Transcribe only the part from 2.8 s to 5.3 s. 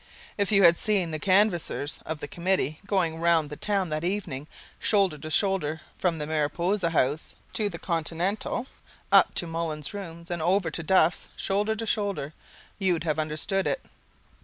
going round the town that evening shoulder to